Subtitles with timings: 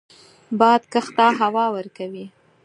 [0.59, 2.25] باد کښت ته هوا ورکوي